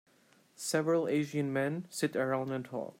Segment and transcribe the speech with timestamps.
[0.55, 2.89] Several asian men sit around and talk.